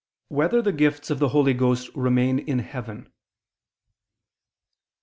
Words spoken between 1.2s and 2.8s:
Holy Ghost Remain in